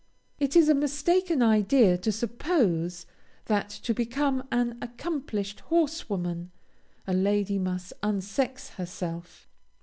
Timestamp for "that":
3.45-3.69